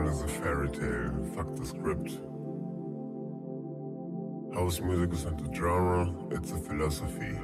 Underground 0.00 0.08
is 0.08 0.22
a 0.22 0.28
fairy 0.40 0.68
tale. 0.70 1.12
Fuck 1.34 1.56
the 1.56 1.66
script. 1.66 2.10
House 4.54 4.80
music 4.80 5.12
isn't 5.12 5.40
a 5.40 5.54
genre, 5.54 6.14
it's 6.30 6.52
a 6.52 6.56
philosophy. 6.56 7.38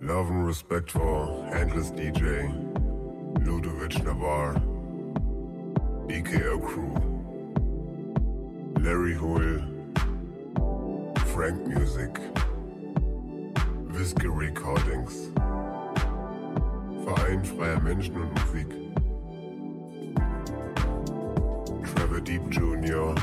Love 0.00 0.30
and 0.30 0.46
respect 0.46 0.90
for 0.90 1.46
Handless 1.52 1.90
DJ, 1.92 2.50
Ludovic 3.46 4.02
Navarre, 4.04 4.54
BKO 6.08 6.60
Crew, 6.62 6.94
Larry 8.82 9.14
Hull, 9.14 9.60
Frank 11.32 11.66
Music, 11.66 12.20
Whiskey 13.96 14.26
Recordings, 14.26 15.30
Verein 17.04 17.44
freier 17.44 17.80
Menschen 17.80 18.16
und 18.16 18.32
Musik, 18.34 18.66
Trevor 21.94 22.20
Deep 22.20 22.42
Jr., 22.50 23.14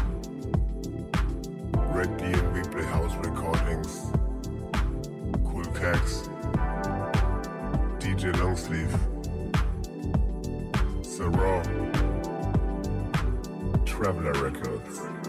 Red 1.94 2.18
D 2.18 2.24
and 2.24 2.54
We 2.54 2.62
Play 2.70 2.86
House 2.86 3.14
Recordings, 3.18 4.14
Cool 5.44 5.66
Cax, 5.74 6.30
DJ 8.00 8.32
Longsleeve, 8.40 8.98
Sir 11.02 11.28
Raw, 11.28 11.62
Traveler 13.86 14.34
Records. 14.42 15.21